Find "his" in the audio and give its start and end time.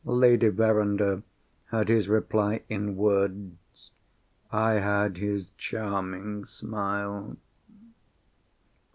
1.87-2.09, 5.19-5.51